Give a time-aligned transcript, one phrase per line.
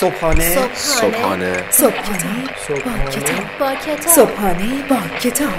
[0.00, 0.74] صبحانه.
[0.74, 1.70] صبحانه.
[1.70, 3.58] صبحانه صبحانه با کتاب.
[3.60, 4.14] با کتاب.
[4.14, 5.52] صبحانه با کتاب.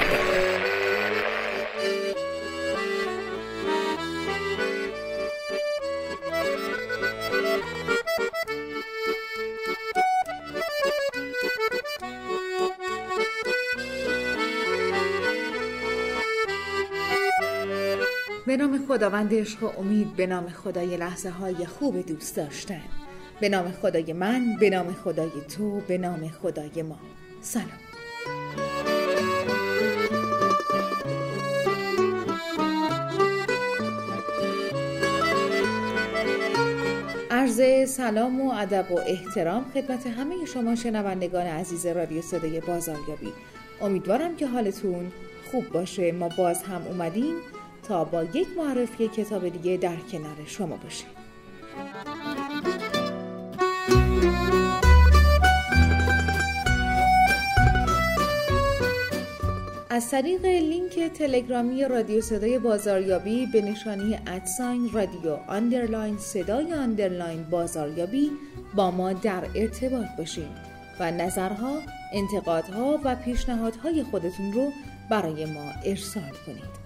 [18.45, 22.81] به نام خداوند عشق و امید به نام خدای لحظه های خوب دوست داشتن.
[23.41, 26.99] به نام خدای من به نام خدای تو به نام خدای ما.
[27.41, 27.67] سلام.
[37.31, 43.33] عرض سلام و ادب و احترام خدمت همه شما شنوندگان عزیز رادیو صدای بازاریابی.
[43.81, 45.11] امیدوارم که حالتون
[45.51, 46.11] خوب باشه.
[46.11, 47.35] ما باز هم اومدیم
[47.83, 51.09] تا با یک معرفی کتاب دیگه در کنار شما باشیم.
[59.99, 67.43] از طریق لینک تلگرامی رادیو صدای بازاریابی به نشانی at sign رادیو underline صدای underline
[67.43, 68.31] بازاریابی
[68.75, 71.73] با ما در ارتباط باشید و نظرها،
[72.13, 74.71] انتقادها و پیشنهادهای خودتون رو
[75.09, 76.78] برای ما ارسال کنید.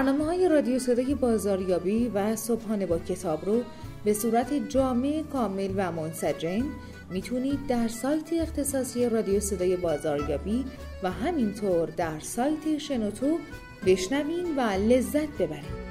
[0.00, 3.62] برنامه های رادیو صدای بازاریابی و صبحانه با کتاب رو
[4.04, 6.64] به صورت جامع کامل و منسجم
[7.10, 10.64] می‌تونید در سایت اختصاصی رادیو صدای بازاریابی
[11.02, 13.38] و همینطور در سایت شنوتو
[13.86, 15.90] بشنوین و لذت ببرید.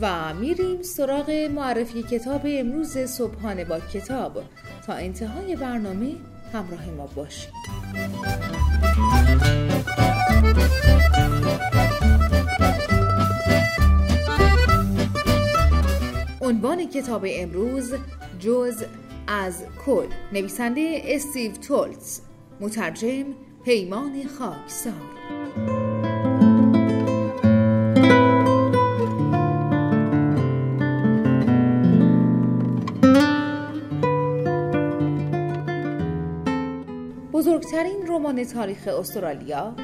[0.00, 4.42] و میریم سراغ معرفی کتاب امروز صبحانه با کتاب.
[4.88, 6.14] تا انتهای برنامه
[6.52, 7.52] همراه ما باشید.
[16.40, 17.94] عنوان کتاب امروز
[18.38, 18.84] جز
[19.26, 20.06] از کل.
[20.32, 22.20] نویسنده استیو تولتز
[22.60, 23.24] مترجم
[23.64, 25.87] پیمان خاکسار.
[37.38, 39.74] بزرگترین رمان تاریخ استرالیا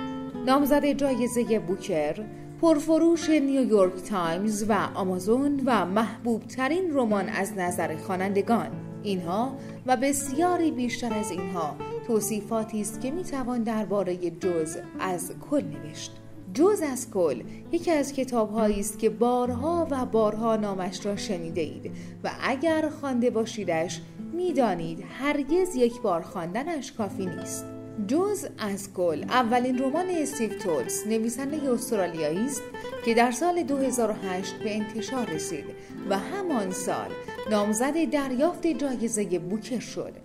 [0.47, 2.25] نامزد جایزه بوکر
[2.61, 8.69] پرفروش نیویورک تایمز و آمازون و محبوب ترین رمان از نظر خوانندگان.
[9.03, 9.57] اینها
[9.87, 11.77] و بسیاری بیشتر از اینها
[12.07, 16.24] توصیفاتی است که می‌توان درباره جز از کل نوشت.
[16.55, 17.43] جز از کل
[17.73, 21.93] یکی از کتابهایی است که بارها و بارها نامش را شنیده اید
[22.25, 24.01] و اگر خوانده باشیدش
[24.33, 27.65] می‌دانید هرگز یک بار خواندنش کافی نیست.
[28.09, 32.63] جز از کل اولین رمان استیو تولز نویسنده استرالیایی است
[33.05, 35.65] که در سال 2008 به انتشار رسید
[36.11, 37.11] و همان سال
[37.51, 40.24] نامزد دریافت جایزه بوکر شد.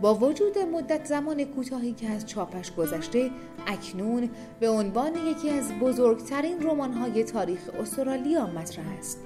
[0.00, 3.30] با وجود مدت زمان کوتاهی که از چاپش گذشته
[3.66, 4.30] اکنون
[4.60, 9.18] به عنوان یکی از بزرگترین رمان‌های تاریخ استرالیا مطرح است.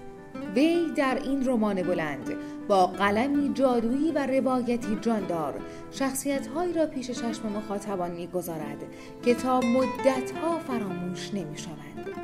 [0.55, 2.34] وی در این رمان بلند
[2.69, 8.84] با قلمی جادویی و روایتی جاندار شخصیتهایی را پیش چشم مخاطبان می‌گذارد
[9.25, 12.24] که تا مدتها فراموش نمی‌شوند.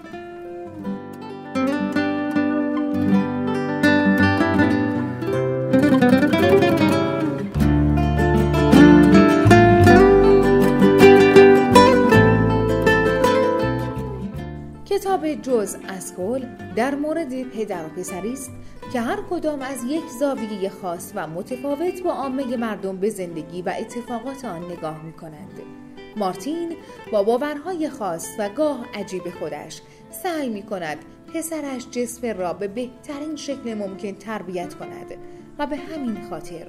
[15.01, 16.47] کتاب جز از کل
[16.77, 18.51] در مورد پدر و پسری است
[18.93, 23.75] که هر کدام از یک زاویه خاص و متفاوت با عامه مردم به زندگی و
[23.79, 25.61] اتفاقات آن نگاه می کنند.
[26.17, 26.77] مارتین
[27.13, 29.83] با باورهای خاص و گاه عجیب خودش
[30.23, 30.99] سعی می کند
[31.35, 35.15] پسرش جسپر را به بهترین شکل ممکن تربیت کند
[35.59, 36.67] و به همین خاطر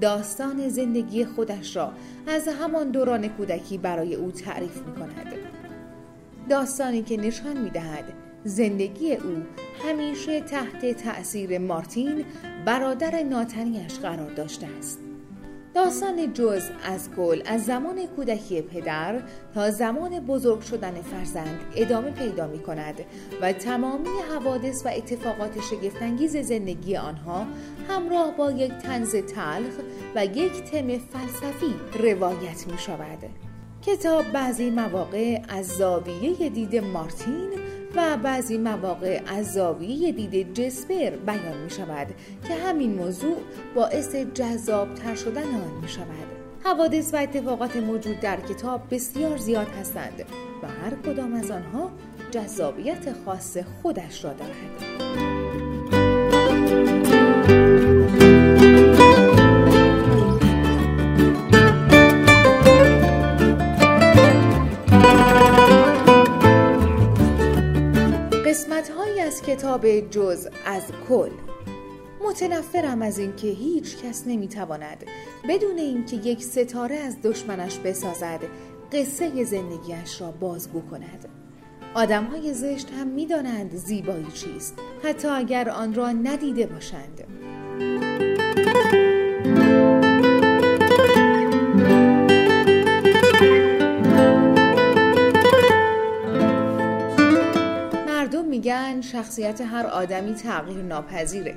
[0.00, 1.92] داستان زندگی خودش را
[2.26, 5.51] از همان دوران کودکی برای او تعریف می کند.
[6.48, 8.04] داستانی که نشان می دهد
[8.44, 9.42] زندگی او
[9.88, 12.24] همیشه تحت تأثیر مارتین
[12.66, 14.98] برادر ناتنیش قرار داشته است.
[15.74, 19.22] داستان جز از کل از زمان کودکی پدر
[19.54, 22.94] تا زمان بزرگ شدن فرزند ادامه پیدا می کند
[23.42, 27.46] و تمامی حوادث و اتفاقات شگفتانگیز زندگی آنها
[27.88, 29.74] همراه با یک تنز تلخ
[30.14, 33.51] و یک تم فلسفی روایت می شود.
[33.86, 37.50] کتاب بعضی مواقع از زاویه دید مارتین
[37.96, 42.06] و بعضی مواقع از زاویه دید جسپر بیان می شود
[42.48, 43.36] که همین موضوع
[43.74, 46.06] باعث جذابتر شدن آن می شود
[46.64, 50.24] حوادث و اتفاقات موجود در کتاب بسیار زیاد هستند
[50.62, 51.90] و هر کدام از آنها
[52.30, 54.91] جذابیت خاص خودش را دارد.
[69.72, 71.30] کتاب جز از کل.
[72.24, 75.04] متنفرم از اینکه هیچ کس نمی‌تواند
[75.48, 78.40] بدون اینکه یک ستاره از دشمنش بسازد
[78.92, 81.28] قصه زندگیش را بازگو کند.
[81.94, 87.24] آدم های زشت هم می‌دانند زیبایی چیست حتی اگر آن را ندیده باشند.
[99.02, 101.54] شخصیت هر آدمی تغییر ناپذیره.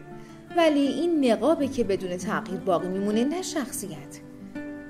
[0.58, 4.20] ولی این نقابه که بدون تغییر باقی میمونه نه شخصیت.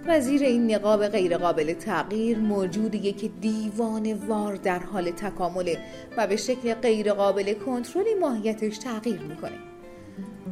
[0.07, 5.78] وزیر این نقاب غیرقابل تغییر موجودیه که دیوان وار در حال تکامله
[6.18, 9.57] و به شکل غیرقابل کنترلی ماهیتش تغییر می‌کنه.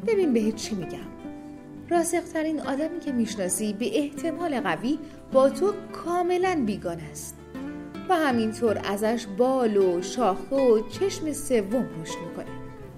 [0.08, 0.98] ببین بهت چی میگم.
[1.90, 5.00] راسخترین آدمی که می‌شناسی به احتمال قوی
[5.32, 7.38] با تو کاملا بیگانه است.
[8.10, 12.46] و همینطور ازش بال و شاخه و چشم سوم رشد می‌کنه.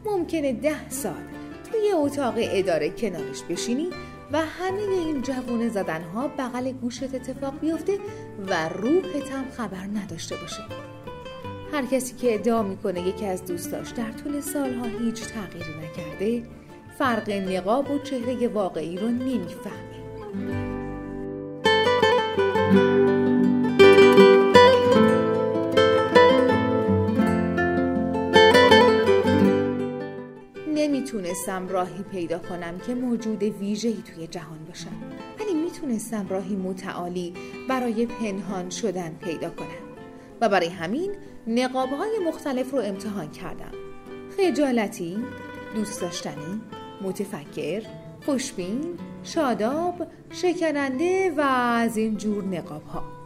[0.05, 1.23] ممکنه ده سال
[1.71, 3.89] توی اتاق اداره کنارش بشینی
[4.31, 7.99] و همه این جوونه زدنها بغل گوشت اتفاق بیفته
[8.47, 10.63] و روحت هم خبر نداشته باشه.
[11.73, 16.43] هر کسی که ادعا می‌کنه یکی از دوستاش در طول سالها هیچ تغییری نکرده
[16.97, 19.85] فرق نقاب و چهره واقعی رو نمی‌فهمه.
[31.15, 34.91] نمی‌تونستم راهی پیدا کنم که موجود ویژه‌ای توی جهان باشم.
[35.39, 37.33] ولی می‌تونستم راهی متعالی
[37.69, 39.67] برای پنهان شدن پیدا کنم.
[40.41, 41.11] و برای همین
[41.47, 43.71] نقابهای مختلف رو امتحان کردم.
[44.37, 45.17] خجالتی،
[45.75, 46.61] دوست داشتنی،
[47.01, 47.81] متفکر،
[48.25, 53.24] خوشبین، شاداب، شکننده و از این جور نقاب ها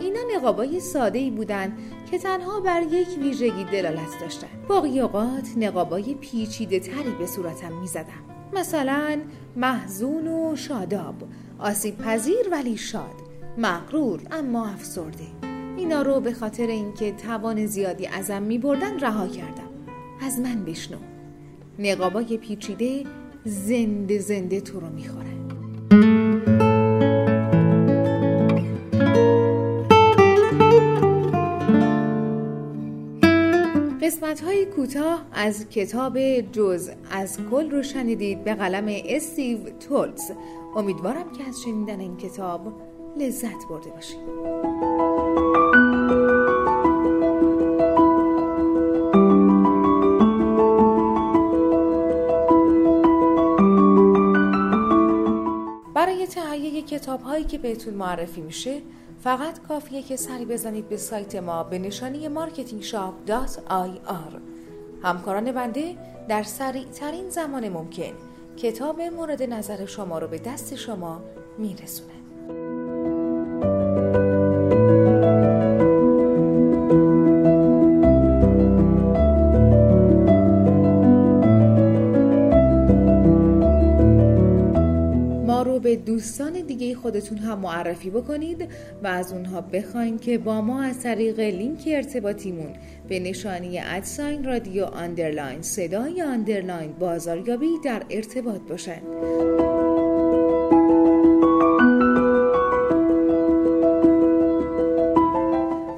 [0.00, 1.76] اینا نقابای ساده ای بودن
[2.10, 4.46] که تنها بر یک ویژگی دلالت داشتن.
[4.68, 9.20] باقی اوقات نقابای پیچیده تری به صورتم می زدم مثلا
[9.56, 11.14] محزون و شاداب.
[11.58, 13.14] آسیب پذیر ولی شاد.
[13.58, 15.26] مغرور اما افسرده.
[15.76, 19.70] اینا رو به خاطر اینکه توان زیادی ازم می بردن رها کردم.
[20.22, 20.98] از من بشنو.
[21.78, 23.04] نقابای پیچیده
[23.44, 25.33] زنده زنده تو رو می‌خورن.
[34.14, 40.30] قسمت های کوتاه از کتاب جز از کل رو شنیدید به قلم استیو تولز.
[40.76, 42.72] امیدوارم که از شنیدن این کتاب
[43.16, 44.18] لذت برده باشید.
[55.94, 58.82] برای تهیه کتاب هایی که بهتون معرفی میشه
[59.22, 64.38] فقط کافیه که سری بزنید به سایت ما به نشانی marketingshop.ir
[65.02, 65.96] همکاران بنده
[66.28, 68.12] در سریع ترین زمان ممکن
[68.56, 71.22] کتاب مورد نظر شما رو به دست شما
[71.58, 72.23] میرسونه
[87.14, 88.68] خودتون هم معرفی بکنید
[89.02, 92.72] و از اونها بخواین که با ما از طریق لینک ارتباطیمون
[93.08, 99.02] به نشانی at sign رادیو underline صدای underline بازاریابی در ارتباط باشند.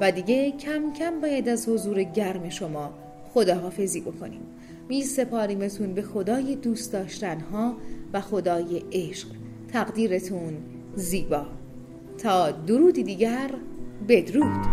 [0.01, 2.93] و دیگه کم کم باید از حضور گرم شما
[3.33, 4.41] خداحافظی بکنیم
[4.89, 7.77] می سپاریمتون به خدای دوست داشتنها
[8.13, 9.27] و خدای عشق
[9.73, 11.45] تقدیرتون زیبا.
[12.17, 13.51] تا درودی دیگر
[14.07, 14.65] بدرود.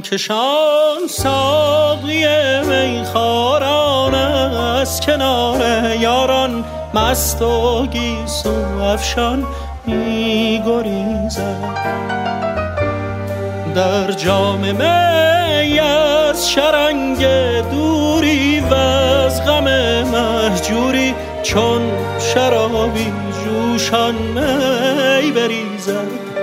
[0.00, 2.24] کشان ساقی
[2.62, 5.60] میخاران از کنار
[6.00, 6.64] یاران
[6.94, 9.46] مست و گیسو افشان
[9.86, 10.62] می
[13.74, 17.26] در جام می از شرنگ
[17.70, 19.64] دوری و از غم
[20.02, 21.82] محجوری چون
[22.18, 23.12] شرابی
[23.44, 26.33] جوشان می بریزد.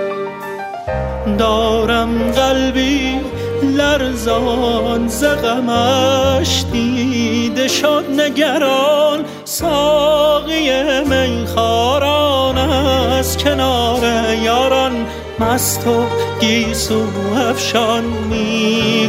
[1.38, 3.20] دارم قلبی
[3.62, 9.24] لرزان زغمش دیده شد نگران.
[9.44, 10.70] ساقی
[11.04, 14.02] میخاران از کنار
[14.42, 15.06] یاران.
[15.40, 16.04] مست و
[16.40, 17.02] گیسو
[17.50, 19.08] افشان می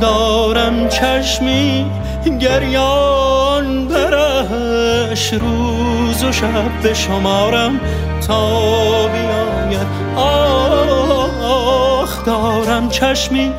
[0.00, 1.86] دارم چشمی
[2.28, 7.80] گریان برش روز و شب به شمارم
[8.26, 9.86] تا بیاید.
[10.16, 13.52] آخ دارم چشمی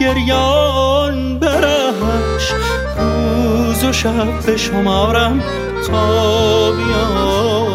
[0.00, 2.52] گریان برش
[2.98, 5.42] روز و شب به شمارم
[5.86, 7.65] تا بیاید.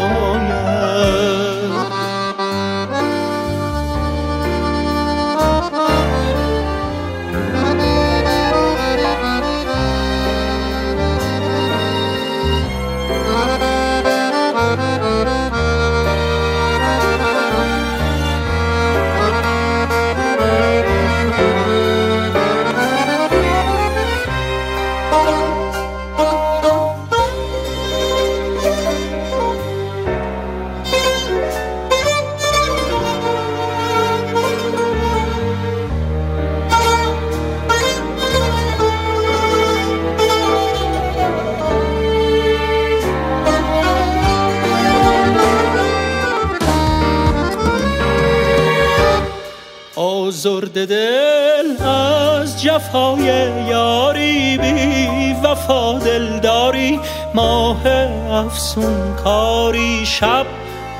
[50.46, 53.24] آزرد دل از جفای
[53.68, 57.00] یاری بی وفا دلداری.
[57.34, 57.86] ماه
[58.30, 60.46] افسون کاری شب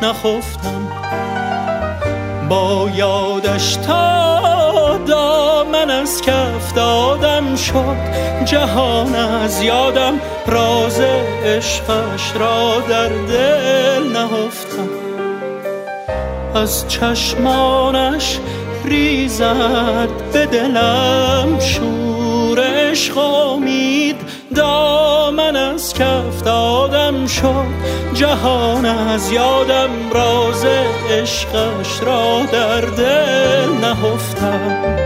[0.02, 0.88] نخفتم.
[2.48, 7.96] با یادش تا دامن از کف دادم شد
[8.44, 10.20] جهان از یادم.
[10.46, 11.00] راز
[11.44, 14.88] عشقش را در دل نهفتم.
[16.54, 18.38] از چشمانش
[18.84, 24.16] ریزد به دلم شور عشق امید.
[24.54, 27.66] دامن از کف دادم شد
[28.14, 30.64] جهان از یادم راز
[31.10, 34.96] عشقش را در دل نهفتم.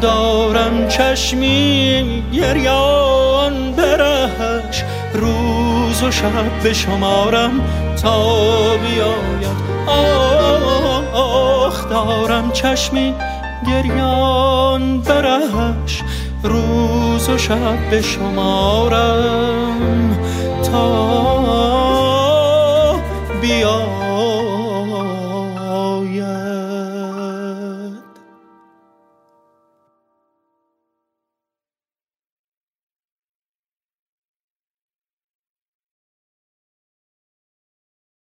[0.00, 7.60] دارم چشمی گریان برهش روز و شب به شمارم
[8.02, 9.56] تا بیاید.
[11.92, 13.14] دارم چشمی
[13.68, 16.02] گریان برش
[16.42, 19.38] روز و شب به شمارم.
[20.72, 20.92] تا
[23.40, 24.01] بیاید